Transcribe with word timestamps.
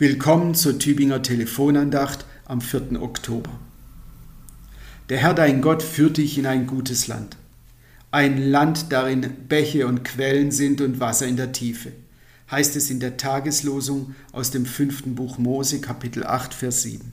Willkommen 0.00 0.54
zur 0.54 0.78
Tübinger 0.78 1.22
Telefonandacht 1.22 2.24
am 2.44 2.60
4. 2.60 3.02
Oktober. 3.02 3.50
Der 5.08 5.18
Herr 5.18 5.34
dein 5.34 5.60
Gott 5.60 5.82
führt 5.82 6.18
dich 6.18 6.38
in 6.38 6.46
ein 6.46 6.68
gutes 6.68 7.08
Land. 7.08 7.36
Ein 8.12 8.38
Land, 8.40 8.92
darin 8.92 9.28
Bäche 9.48 9.88
und 9.88 10.04
Quellen 10.04 10.52
sind 10.52 10.80
und 10.82 11.00
Wasser 11.00 11.26
in 11.26 11.36
der 11.36 11.50
Tiefe, 11.50 11.90
heißt 12.48 12.76
es 12.76 12.90
in 12.90 13.00
der 13.00 13.16
Tageslosung 13.16 14.14
aus 14.30 14.52
dem 14.52 14.66
fünften 14.66 15.16
Buch 15.16 15.36
Mose, 15.36 15.80
Kapitel 15.80 16.24
8, 16.24 16.54
Vers 16.54 16.82
7. 16.82 17.10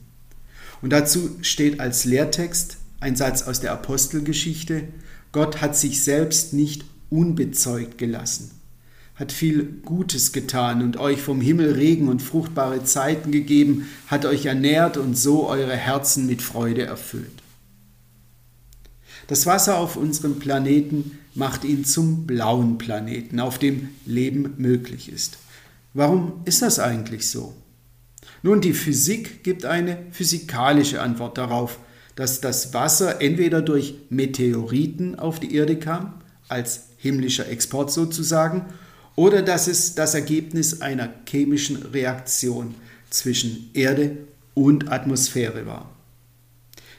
Und 0.80 0.90
dazu 0.90 1.36
steht 1.42 1.80
als 1.80 2.04
Lehrtext 2.04 2.76
ein 3.00 3.16
Satz 3.16 3.42
aus 3.42 3.58
der 3.58 3.72
Apostelgeschichte: 3.72 4.84
Gott 5.32 5.60
hat 5.60 5.76
sich 5.76 6.04
selbst 6.04 6.52
nicht 6.52 6.84
unbezeugt 7.10 7.98
gelassen 7.98 8.55
hat 9.16 9.32
viel 9.32 9.64
Gutes 9.84 10.32
getan 10.32 10.82
und 10.82 10.98
euch 10.98 11.20
vom 11.20 11.40
Himmel 11.40 11.72
Regen 11.72 12.08
und 12.08 12.20
fruchtbare 12.20 12.84
Zeiten 12.84 13.32
gegeben, 13.32 13.88
hat 14.06 14.26
euch 14.26 14.44
ernährt 14.44 14.98
und 14.98 15.16
so 15.16 15.48
eure 15.48 15.74
Herzen 15.74 16.26
mit 16.26 16.42
Freude 16.42 16.84
erfüllt. 16.84 17.42
Das 19.26 19.46
Wasser 19.46 19.78
auf 19.78 19.96
unserem 19.96 20.38
Planeten 20.38 21.18
macht 21.34 21.64
ihn 21.64 21.84
zum 21.84 22.26
blauen 22.26 22.78
Planeten, 22.78 23.40
auf 23.40 23.58
dem 23.58 23.88
Leben 24.04 24.54
möglich 24.58 25.10
ist. 25.10 25.38
Warum 25.94 26.42
ist 26.44 26.62
das 26.62 26.78
eigentlich 26.78 27.28
so? 27.28 27.54
Nun, 28.42 28.60
die 28.60 28.74
Physik 28.74 29.42
gibt 29.42 29.64
eine 29.64 29.98
physikalische 30.12 31.00
Antwort 31.00 31.38
darauf, 31.38 31.80
dass 32.16 32.40
das 32.40 32.74
Wasser 32.74 33.20
entweder 33.20 33.62
durch 33.62 33.94
Meteoriten 34.10 35.18
auf 35.18 35.40
die 35.40 35.54
Erde 35.54 35.76
kam, 35.76 36.20
als 36.48 36.88
himmlischer 36.98 37.48
Export 37.48 37.90
sozusagen, 37.90 38.66
oder 39.16 39.42
dass 39.42 39.66
es 39.66 39.94
das 39.94 40.14
Ergebnis 40.14 40.82
einer 40.82 41.12
chemischen 41.26 41.76
Reaktion 41.76 42.74
zwischen 43.10 43.70
Erde 43.74 44.18
und 44.54 44.92
Atmosphäre 44.92 45.66
war. 45.66 45.90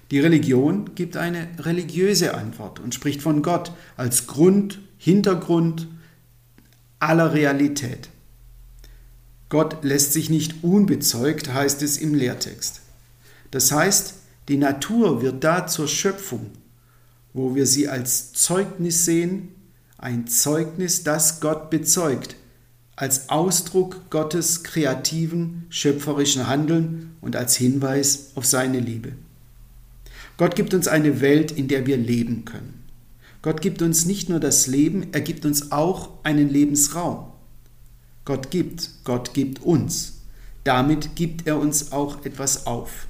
Die 0.10 0.20
Religion 0.20 0.96
gibt 0.96 1.16
eine 1.18 1.48
religiöse 1.60 2.34
Antwort 2.34 2.80
und 2.80 2.94
spricht 2.94 3.22
von 3.22 3.42
Gott 3.42 3.72
als 3.98 4.26
Grund, 4.26 4.80
Hintergrund 4.98 5.88
aller 7.00 7.34
Realität. 7.34 8.10
Gott 9.50 9.84
lässt 9.84 10.14
sich 10.14 10.30
nicht 10.30 10.64
unbezeugt, 10.64 11.54
heißt 11.54 11.82
es 11.82 11.98
im 11.98 12.14
Lehrtext. 12.16 12.82
Das 13.52 13.72
heißt, 13.72 14.16
die 14.50 14.58
Natur 14.58 15.22
wird 15.22 15.44
da 15.44 15.68
zur 15.68 15.88
Schöpfung, 15.88 16.52
wo 17.34 17.56
wir 17.56 17.66
sie 17.66 17.88
als 17.88 18.34
Zeugnis 18.34 19.06
sehen 19.06 19.50
ein 19.98 20.28
Zeugnis, 20.28 21.04
das 21.04 21.40
Gott 21.40 21.70
bezeugt, 21.70 22.36
als 22.96 23.30
Ausdruck 23.30 24.10
Gottes 24.10 24.64
kreativen, 24.64 25.66
schöpferischen 25.70 26.48
Handeln 26.48 27.16
und 27.22 27.36
als 27.36 27.56
Hinweis 27.56 28.32
auf 28.36 28.46
seine 28.46 28.80
Liebe. 28.80 29.14
Gott 30.38 30.56
gibt 30.56 30.74
uns 30.74 30.88
eine 30.88 31.22
Welt, 31.22 31.52
in 31.52 31.68
der 31.68 31.88
wir 31.88 31.98
leben 31.98 32.46
können. 32.46 32.84
Gott 33.42 33.62
gibt 33.62 33.82
uns 33.82 34.06
nicht 34.06 34.30
nur 34.30 34.40
das 34.40 34.68
Leben, 34.68 35.08
er 35.14 35.22
gibt 35.22 35.46
uns 35.46 35.72
auch 35.72 36.10
einen 36.24 36.50
Lebensraum. 36.50 37.32
Gott 38.26 38.52
gibt, 38.52 38.90
Gott 39.04 39.34
gibt 39.34 39.62
uns. 39.64 40.22
Damit 40.64 41.16
gibt 41.16 41.48
er 41.48 41.60
uns 41.60 41.92
auch 41.92 42.26
etwas 42.26 42.68
auf. 42.68 43.08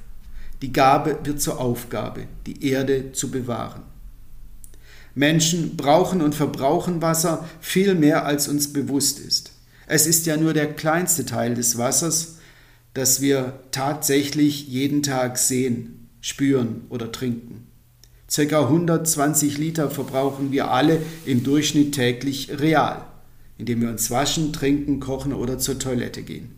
Die 0.62 0.72
Gabe 0.72 1.18
wird 1.24 1.40
zur 1.40 1.60
Aufgabe, 1.60 2.28
die 2.46 2.64
Erde 2.64 3.12
zu 3.12 3.30
bewahren. 3.30 3.82
Menschen 5.18 5.76
brauchen 5.76 6.22
und 6.22 6.36
verbrauchen 6.36 7.02
Wasser 7.02 7.48
viel 7.60 7.96
mehr, 7.96 8.24
als 8.24 8.46
uns 8.46 8.72
bewusst 8.72 9.18
ist. 9.18 9.50
Es 9.88 10.06
ist 10.06 10.26
ja 10.26 10.36
nur 10.36 10.52
der 10.52 10.72
kleinste 10.72 11.26
Teil 11.26 11.54
des 11.54 11.76
Wassers, 11.76 12.36
das 12.94 13.20
wir 13.20 13.58
tatsächlich 13.72 14.68
jeden 14.68 15.02
Tag 15.02 15.36
sehen, 15.36 16.08
spüren 16.20 16.82
oder 16.88 17.10
trinken. 17.10 17.66
Circa 18.30 18.62
120 18.62 19.58
Liter 19.58 19.90
verbrauchen 19.90 20.52
wir 20.52 20.70
alle 20.70 21.02
im 21.26 21.42
Durchschnitt 21.42 21.96
täglich 21.96 22.60
real, 22.60 23.04
indem 23.56 23.80
wir 23.80 23.88
uns 23.88 24.12
waschen, 24.12 24.52
trinken, 24.52 25.00
kochen 25.00 25.32
oder 25.32 25.58
zur 25.58 25.80
Toilette 25.80 26.22
gehen. 26.22 26.57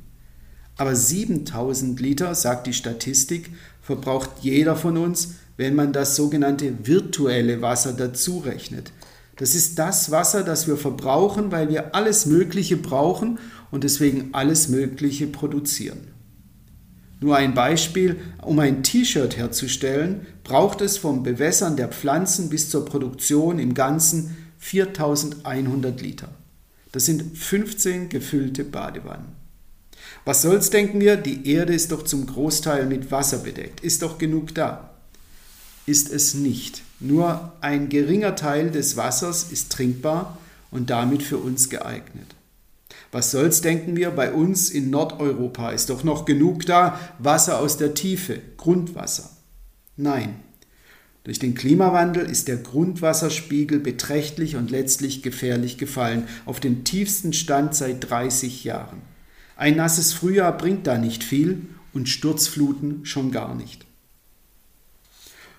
Aber 0.77 0.95
7000 0.95 2.01
Liter, 2.01 2.35
sagt 2.35 2.67
die 2.67 2.73
Statistik, 2.73 3.51
verbraucht 3.83 4.31
jeder 4.41 4.77
von 4.77 4.97
uns, 4.97 5.35
wenn 5.57 5.75
man 5.75 5.93
das 5.93 6.17
sogenannte 6.17 6.87
virtuelle 6.87 7.61
Wasser 7.61 7.93
dazu 7.93 8.39
rechnet. 8.39 8.93
Das 9.37 9.55
ist 9.55 9.79
das 9.79 10.11
Wasser, 10.11 10.43
das 10.43 10.69
wir 10.69 10.77
verbrauchen, 10.77 11.51
weil 11.51 11.69
wir 11.69 11.95
alles 11.95 12.27
Mögliche 12.27 12.77
brauchen 12.77 13.39
und 13.71 13.85
deswegen 13.85 14.31
alles 14.33 14.69
Mögliche 14.69 15.27
produzieren. 15.27 15.99
Nur 17.21 17.37
ein 17.37 17.55
Beispiel, 17.55 18.17
um 18.43 18.59
ein 18.59 18.83
T-Shirt 18.83 19.37
herzustellen, 19.37 20.27
braucht 20.45 20.81
es 20.81 20.97
vom 20.97 21.23
Bewässern 21.23 21.77
der 21.77 21.89
Pflanzen 21.89 22.49
bis 22.49 22.71
zur 22.71 22.87
Produktion 22.87 23.59
im 23.59 23.75
Ganzen 23.75 24.37
4100 24.59 26.01
Liter. 26.01 26.29
Das 26.93 27.05
sind 27.05 27.37
15 27.37 28.09
gefüllte 28.09 28.65
Badewannen. 28.65 29.40
Was 30.25 30.43
soll's, 30.43 30.71
denken 30.71 31.01
wir, 31.01 31.17
die 31.17 31.51
Erde 31.53 31.75
ist 31.75 31.93
doch 31.93 32.03
zum 32.03 32.27
Großteil 32.27 32.87
mit 32.87 33.11
Wasser 33.11 33.39
bedeckt, 33.39 33.81
ist 33.81 34.03
doch 34.03 34.19
genug 34.19 34.55
da 34.55 34.91
ist 35.91 36.11
es 36.11 36.35
nicht. 36.35 36.83
Nur 37.01 37.53
ein 37.61 37.89
geringer 37.89 38.37
Teil 38.37 38.71
des 38.71 38.97
Wassers 38.97 39.51
ist 39.51 39.73
trinkbar 39.73 40.39
und 40.71 40.89
damit 40.89 41.23
für 41.23 41.39
uns 41.39 41.69
geeignet. 41.69 42.37
Was 43.13 43.33
soll's, 43.33 43.61
denken 43.61 43.97
wir, 43.97 44.11
bei 44.11 44.33
uns 44.33 44.71
in 44.71 44.91
Nordeuropa 44.91 45.71
ist 45.71 45.91
doch 45.91 46.05
noch 46.05 46.25
genug 46.27 46.65
da, 46.65 47.01
Wasser 47.19 47.59
aus 47.59 47.77
der 47.77 47.95
Tiefe, 47.95 48.41
Grundwasser. 48.57 49.31
Nein, 49.97 50.37
durch 51.25 51.41
den 51.41 51.55
Klimawandel 51.55 52.25
ist 52.25 52.47
der 52.47 52.59
Grundwasserspiegel 52.59 53.81
beträchtlich 53.81 54.55
und 54.55 54.71
letztlich 54.71 55.23
gefährlich 55.23 55.77
gefallen, 55.77 56.29
auf 56.47 56.61
den 56.61 56.85
tiefsten 56.85 57.33
Stand 57.33 57.75
seit 57.75 58.09
30 58.09 58.63
Jahren. 58.63 59.03
Ein 59.61 59.77
nasses 59.77 60.15
Frühjahr 60.15 60.57
bringt 60.57 60.87
da 60.87 60.97
nicht 60.97 61.23
viel 61.23 61.67
und 61.93 62.09
Sturzfluten 62.09 63.05
schon 63.05 63.31
gar 63.31 63.55
nicht. 63.55 63.85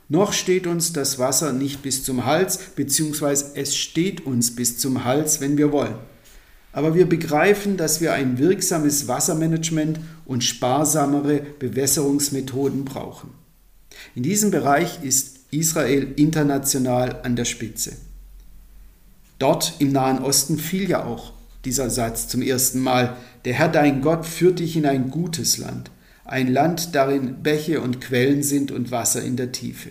Noch 0.10 0.34
steht 0.34 0.66
uns 0.66 0.92
das 0.92 1.20
Wasser 1.20 1.54
nicht 1.54 1.84
bis 1.84 2.04
zum 2.04 2.26
Hals, 2.26 2.58
beziehungsweise 2.76 3.52
es 3.54 3.76
steht 3.76 4.26
uns 4.26 4.56
bis 4.56 4.80
zum 4.80 5.04
Hals, 5.04 5.40
wenn 5.40 5.56
wir 5.60 5.72
wollen. 5.72 5.94
Aber 6.74 6.96
wir 6.96 7.08
begreifen, 7.08 7.78
dass 7.78 8.02
wir 8.02 8.14
ein 8.14 8.40
wirksames 8.40 9.08
Wassermanagement 9.08 10.00
und 10.26 10.44
sparsamere 10.44 11.40
Bewässerungsmethoden 11.60 12.86
brauchen. 12.86 13.30
In 14.16 14.24
diesem 14.24 14.50
Bereich 14.50 15.04
ist 15.04 15.42
Israel 15.52 16.12
international 16.16 17.22
an 17.22 17.36
der 17.36 17.46
Spitze. 17.46 17.98
Dort 19.38 19.76
im 19.78 19.92
Nahen 19.92 20.24
Osten 20.24 20.58
fiel 20.58 20.90
ja 20.90 21.06
auch 21.06 21.34
dieser 21.66 21.90
Satz 21.90 22.28
zum 22.28 22.42
ersten 22.42 22.80
Mal, 22.80 23.18
der 23.46 23.54
Herr 23.54 23.70
dein 23.70 24.02
Gott 24.02 24.26
führt 24.26 24.60
dich 24.60 24.76
in 24.76 24.86
ein 24.86 25.10
gutes 25.10 25.58
Land, 25.58 25.92
ein 26.26 26.52
Land, 26.52 26.96
darin 26.96 27.44
Bäche 27.44 27.82
und 27.82 28.02
Quellen 28.02 28.44
sind 28.44 28.72
und 28.72 28.92
Wasser 28.92 29.22
in 29.22 29.36
der 29.36 29.52
Tiefe. 29.52 29.90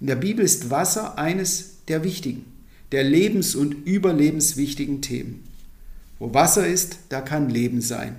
In 0.00 0.06
der 0.06 0.16
Bibel 0.16 0.44
ist 0.44 0.70
Wasser 0.70 1.18
eines 1.18 1.84
der 1.88 2.04
wichtigen, 2.04 2.44
der 2.92 3.04
lebens- 3.04 3.54
und 3.54 3.86
überlebenswichtigen 3.86 5.02
Themen. 5.02 5.44
Wo 6.18 6.32
Wasser 6.34 6.66
ist, 6.66 6.98
da 7.08 7.20
kann 7.20 7.50
Leben 7.50 7.80
sein. 7.80 8.16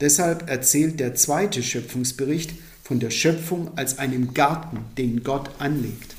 Deshalb 0.00 0.48
erzählt 0.48 0.98
der 0.98 1.14
zweite 1.14 1.62
Schöpfungsbericht 1.62 2.54
von 2.82 3.00
der 3.00 3.10
Schöpfung 3.10 3.76
als 3.76 3.98
einem 3.98 4.34
Garten, 4.34 4.78
den 4.96 5.22
Gott 5.22 5.50
anlegt. 5.58 6.16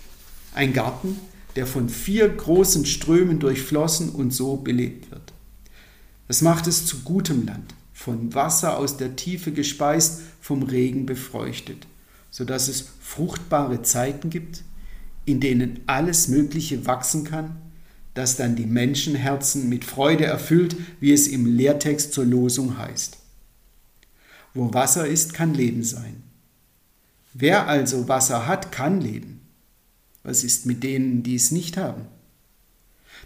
Ein 0.53 0.73
Garten, 0.73 1.17
der 1.55 1.67
von 1.67 1.89
vier 1.89 2.29
großen 2.29 2.85
Strömen 2.85 3.39
durchflossen 3.39 4.09
und 4.09 4.31
so 4.31 4.57
belebt 4.57 5.11
wird. 5.11 5.33
Das 6.27 6.41
macht 6.41 6.67
es 6.67 6.85
zu 6.85 6.99
gutem 6.99 7.45
Land, 7.45 7.75
von 7.93 8.33
Wasser 8.33 8.77
aus 8.77 8.97
der 8.97 9.15
Tiefe 9.15 9.51
gespeist, 9.51 10.21
vom 10.39 10.63
Regen 10.63 11.05
befeuchtet, 11.05 11.87
sodass 12.29 12.67
es 12.67 12.85
fruchtbare 13.01 13.81
Zeiten 13.81 14.29
gibt, 14.29 14.63
in 15.25 15.39
denen 15.39 15.81
alles 15.87 16.27
Mögliche 16.27 16.85
wachsen 16.85 17.25
kann, 17.25 17.57
das 18.13 18.37
dann 18.37 18.55
die 18.55 18.65
Menschenherzen 18.65 19.69
mit 19.69 19.85
Freude 19.85 20.25
erfüllt, 20.25 20.75
wie 20.99 21.13
es 21.13 21.27
im 21.27 21.45
Lehrtext 21.45 22.13
zur 22.13 22.25
Losung 22.25 22.77
heißt. 22.77 23.17
Wo 24.53 24.73
Wasser 24.73 25.07
ist, 25.07 25.33
kann 25.33 25.53
Leben 25.53 25.83
sein. 25.83 26.23
Wer 27.33 27.67
also 27.67 28.07
Wasser 28.07 28.47
hat, 28.47 28.71
kann 28.71 28.99
leben. 28.99 29.40
Was 30.23 30.43
ist 30.43 30.65
mit 30.65 30.83
denen, 30.83 31.23
die 31.23 31.35
es 31.35 31.51
nicht 31.51 31.77
haben? 31.77 32.05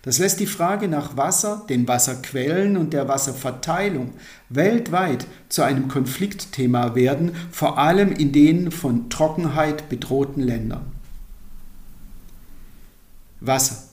Das 0.02 0.20
lässt 0.20 0.40
die 0.40 0.46
Frage 0.46 0.88
nach 0.88 1.18
Wasser, 1.18 1.66
den 1.68 1.88
Wasserquellen 1.88 2.78
und 2.78 2.94
der 2.94 3.08
Wasserverteilung 3.08 4.14
weltweit 4.50 5.26
zu 5.50 5.64
einem 5.64 5.88
Konfliktthema 5.88 6.96
werden, 6.96 7.32
vor 7.52 7.78
allem 7.80 8.12
in 8.12 8.32
den 8.32 8.72
von 8.72 9.10
Trockenheit 9.10 9.90
bedrohten 9.90 10.44
Ländern. 10.44 10.86
Wasser, 13.40 13.84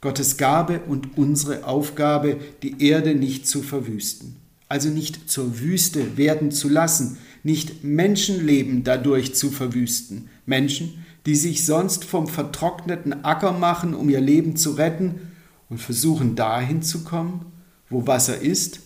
Gottes 0.00 0.36
Gabe 0.36 0.80
und 0.86 1.18
unsere 1.18 1.64
Aufgabe, 1.64 2.38
die 2.62 2.82
Erde 2.82 3.14
nicht 3.14 3.46
zu 3.46 3.62
verwüsten. 3.62 4.36
also 4.70 4.88
nicht 4.88 5.28
zur 5.28 5.58
Wüste 5.58 6.16
werden 6.16 6.52
zu 6.52 6.68
lassen, 6.68 7.18
nicht 7.42 7.82
Menschenleben 7.82 8.84
dadurch 8.84 9.34
zu 9.34 9.50
verwüsten, 9.50 10.28
Menschen, 10.46 11.04
die 11.26 11.36
sich 11.36 11.66
sonst 11.66 12.04
vom 12.04 12.26
vertrockneten 12.26 13.24
Acker 13.24 13.52
machen, 13.52 13.94
um 13.94 14.08
ihr 14.08 14.20
Leben 14.20 14.56
zu 14.56 14.72
retten 14.72 15.32
und 15.68 15.78
versuchen 15.78 16.34
dahin 16.36 16.82
zu 16.82 17.04
kommen, 17.04 17.46
wo 17.88 18.06
Wasser 18.06 18.40
ist 18.40 18.80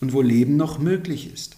und 0.00 0.12
wo 0.12 0.22
Leben 0.22 0.56
noch 0.56 0.78
möglich 0.78 1.32
ist. 1.32 1.56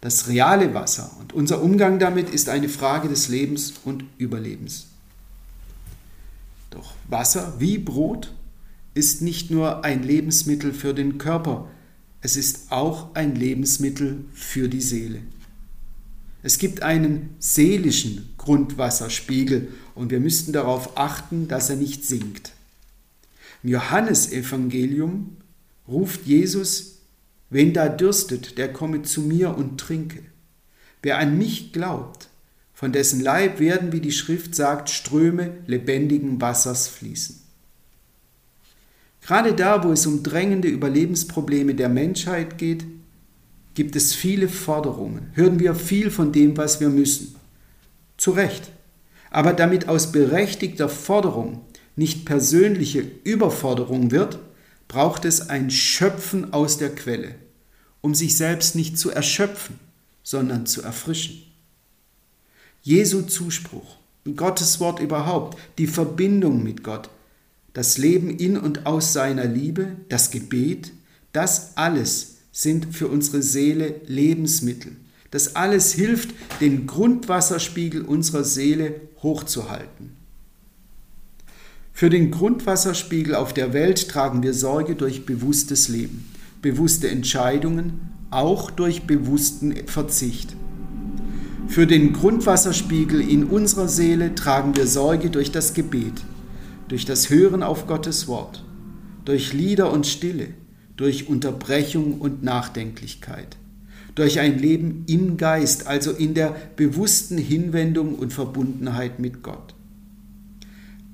Das 0.00 0.26
reale 0.26 0.74
Wasser 0.74 1.12
und 1.20 1.32
unser 1.32 1.62
Umgang 1.62 1.98
damit 1.98 2.28
ist 2.28 2.48
eine 2.48 2.68
Frage 2.68 3.08
des 3.08 3.28
Lebens 3.28 3.74
und 3.84 4.04
Überlebens. 4.18 4.86
Doch 6.70 6.94
Wasser 7.08 7.54
wie 7.58 7.78
Brot 7.78 8.32
ist 8.94 9.22
nicht 9.22 9.50
nur 9.50 9.84
ein 9.84 10.02
Lebensmittel 10.02 10.72
für 10.72 10.92
den 10.92 11.18
Körper, 11.18 11.68
es 12.20 12.36
ist 12.36 12.70
auch 12.70 13.14
ein 13.14 13.34
Lebensmittel 13.34 14.24
für 14.32 14.68
die 14.68 14.80
Seele. 14.80 15.20
Es 16.42 16.58
gibt 16.58 16.82
einen 16.82 17.36
seelischen 17.38 18.34
Grundwasserspiegel 18.36 19.68
und 19.94 20.10
wir 20.10 20.20
müssten 20.20 20.52
darauf 20.52 20.98
achten, 20.98 21.46
dass 21.46 21.70
er 21.70 21.76
nicht 21.76 22.04
sinkt. 22.04 22.52
Im 23.62 23.70
Johannesevangelium 23.70 25.36
ruft 25.86 26.26
Jesus, 26.26 26.98
wen 27.50 27.72
da 27.72 27.88
dürstet, 27.88 28.58
der 28.58 28.72
komme 28.72 29.02
zu 29.02 29.20
mir 29.20 29.56
und 29.56 29.78
trinke. 29.78 30.20
Wer 31.02 31.18
an 31.18 31.38
mich 31.38 31.72
glaubt, 31.72 32.28
von 32.74 32.90
dessen 32.90 33.20
Leib 33.20 33.60
werden, 33.60 33.92
wie 33.92 34.00
die 34.00 34.12
Schrift 34.12 34.56
sagt, 34.56 34.90
Ströme 34.90 35.58
lebendigen 35.66 36.40
Wassers 36.40 36.88
fließen. 36.88 37.40
Gerade 39.20 39.54
da, 39.54 39.84
wo 39.84 39.92
es 39.92 40.04
um 40.06 40.24
drängende 40.24 40.66
Überlebensprobleme 40.66 41.76
der 41.76 41.88
Menschheit 41.88 42.58
geht, 42.58 42.84
gibt 43.74 43.96
es 43.96 44.14
viele 44.14 44.48
Forderungen, 44.48 45.30
hören 45.34 45.58
wir 45.58 45.74
viel 45.74 46.10
von 46.10 46.32
dem, 46.32 46.56
was 46.56 46.80
wir 46.80 46.88
müssen. 46.88 47.34
Zu 48.16 48.32
Recht. 48.32 48.70
Aber 49.30 49.52
damit 49.54 49.88
aus 49.88 50.12
berechtigter 50.12 50.88
Forderung 50.88 51.62
nicht 51.96 52.26
persönliche 52.26 53.04
Überforderung 53.24 54.10
wird, 54.10 54.38
braucht 54.88 55.24
es 55.24 55.48
ein 55.48 55.70
Schöpfen 55.70 56.52
aus 56.52 56.76
der 56.76 56.94
Quelle, 56.94 57.34
um 58.02 58.14
sich 58.14 58.36
selbst 58.36 58.76
nicht 58.76 58.98
zu 58.98 59.10
erschöpfen, 59.10 59.78
sondern 60.22 60.66
zu 60.66 60.82
erfrischen. 60.82 61.42
Jesu 62.82 63.22
Zuspruch, 63.22 63.96
Gottes 64.36 64.80
Wort 64.80 65.00
überhaupt, 65.00 65.58
die 65.78 65.86
Verbindung 65.86 66.62
mit 66.62 66.84
Gott, 66.84 67.08
das 67.72 67.96
Leben 67.96 68.36
in 68.36 68.58
und 68.58 68.86
aus 68.86 69.12
seiner 69.12 69.46
Liebe, 69.46 69.96
das 70.08 70.30
Gebet, 70.30 70.92
das 71.32 71.76
alles 71.76 72.31
sind 72.52 72.94
für 72.94 73.08
unsere 73.08 73.42
Seele 73.42 74.02
Lebensmittel. 74.06 74.92
Das 75.30 75.56
alles 75.56 75.92
hilft, 75.94 76.34
den 76.60 76.86
Grundwasserspiegel 76.86 78.02
unserer 78.02 78.44
Seele 78.44 79.00
hochzuhalten. 79.22 80.10
Für 81.94 82.10
den 82.10 82.30
Grundwasserspiegel 82.30 83.34
auf 83.34 83.54
der 83.54 83.72
Welt 83.72 84.08
tragen 84.08 84.42
wir 84.42 84.52
Sorge 84.52 84.94
durch 84.94 85.24
bewusstes 85.24 85.88
Leben, 85.88 86.26
bewusste 86.60 87.08
Entscheidungen, 87.08 88.12
auch 88.30 88.70
durch 88.70 89.06
bewussten 89.06 89.74
Verzicht. 89.86 90.54
Für 91.68 91.86
den 91.86 92.12
Grundwasserspiegel 92.12 93.20
in 93.20 93.44
unserer 93.44 93.88
Seele 93.88 94.34
tragen 94.34 94.76
wir 94.76 94.86
Sorge 94.86 95.30
durch 95.30 95.52
das 95.52 95.72
Gebet, 95.72 96.24
durch 96.88 97.06
das 97.06 97.30
Hören 97.30 97.62
auf 97.62 97.86
Gottes 97.86 98.28
Wort, 98.28 98.62
durch 99.24 99.54
Lieder 99.54 99.90
und 99.90 100.06
Stille, 100.06 100.48
durch 100.96 101.28
Unterbrechung 101.28 102.20
und 102.20 102.42
Nachdenklichkeit, 102.42 103.56
durch 104.14 104.40
ein 104.40 104.58
Leben 104.58 105.04
im 105.06 105.36
Geist, 105.36 105.86
also 105.86 106.12
in 106.12 106.34
der 106.34 106.54
bewussten 106.76 107.38
Hinwendung 107.38 108.14
und 108.14 108.32
Verbundenheit 108.32 109.18
mit 109.18 109.42
Gott. 109.42 109.74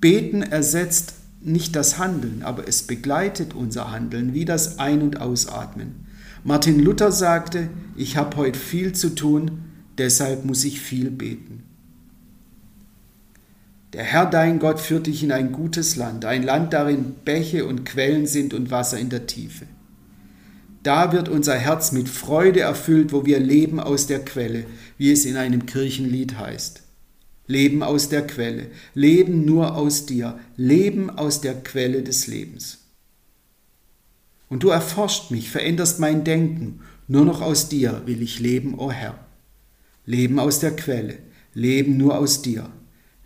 Beten 0.00 0.42
ersetzt 0.42 1.14
nicht 1.40 1.76
das 1.76 1.98
Handeln, 1.98 2.42
aber 2.42 2.66
es 2.66 2.82
begleitet 2.82 3.54
unser 3.54 3.90
Handeln 3.90 4.34
wie 4.34 4.44
das 4.44 4.78
Ein- 4.78 5.02
und 5.02 5.20
Ausatmen. 5.20 6.06
Martin 6.44 6.80
Luther 6.80 7.12
sagte, 7.12 7.68
ich 7.96 8.16
habe 8.16 8.36
heute 8.36 8.58
viel 8.58 8.92
zu 8.92 9.14
tun, 9.14 9.62
deshalb 9.98 10.44
muss 10.44 10.64
ich 10.64 10.80
viel 10.80 11.10
beten. 11.10 11.64
Der 13.94 14.04
Herr 14.04 14.26
dein 14.26 14.58
Gott 14.58 14.80
führt 14.80 15.06
dich 15.06 15.22
in 15.22 15.32
ein 15.32 15.52
gutes 15.52 15.96
Land, 15.96 16.24
ein 16.24 16.42
Land, 16.42 16.74
darin 16.74 17.14
Bäche 17.24 17.64
und 17.64 17.84
Quellen 17.84 18.26
sind 18.26 18.52
und 18.52 18.70
Wasser 18.70 18.98
in 18.98 19.08
der 19.08 19.26
Tiefe. 19.26 19.66
Da 20.82 21.12
wird 21.12 21.28
unser 21.28 21.54
Herz 21.54 21.92
mit 21.92 22.08
Freude 22.08 22.60
erfüllt, 22.60 23.12
wo 23.12 23.24
wir 23.24 23.40
leben 23.40 23.80
aus 23.80 24.06
der 24.06 24.24
Quelle, 24.24 24.64
wie 24.96 25.10
es 25.10 25.24
in 25.24 25.36
einem 25.36 25.66
Kirchenlied 25.66 26.38
heißt. 26.38 26.82
Leben 27.46 27.82
aus 27.82 28.10
der 28.10 28.26
Quelle, 28.26 28.66
Leben 28.94 29.46
nur 29.46 29.74
aus 29.74 30.04
dir, 30.04 30.38
Leben 30.56 31.08
aus 31.10 31.40
der 31.40 31.54
Quelle 31.54 32.02
des 32.02 32.26
Lebens. 32.26 32.78
Und 34.50 34.62
du 34.62 34.68
erforscht 34.68 35.30
mich, 35.30 35.50
veränderst 35.50 35.98
mein 35.98 36.24
Denken, 36.24 36.80
nur 37.06 37.24
noch 37.24 37.40
aus 37.40 37.70
dir 37.70 38.02
will 38.04 38.20
ich 38.20 38.38
leben, 38.38 38.74
o 38.74 38.86
oh 38.86 38.92
Herr. 38.92 39.18
Leben 40.04 40.38
aus 40.38 40.60
der 40.60 40.76
Quelle, 40.76 41.18
Leben 41.54 41.96
nur 41.96 42.18
aus 42.18 42.42
dir. 42.42 42.70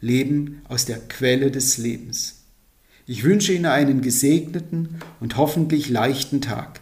Leben 0.03 0.61
aus 0.69 0.85
der 0.85 0.99
Quelle 0.99 1.51
des 1.51 1.79
Lebens. 1.79 2.43
Ich 3.07 3.25
wünsche 3.25 3.53
Ihnen 3.53 3.67
einen 3.67 4.03
gesegneten 4.03 5.01
und 5.21 5.37
hoffentlich 5.37 5.89
leichten 5.89 6.41
Tag. 6.41 6.81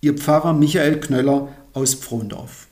Ihr 0.00 0.14
Pfarrer 0.14 0.52
Michael 0.52 1.00
Knöller 1.00 1.48
aus 1.72 1.94
Pfrondorf. 1.94 2.68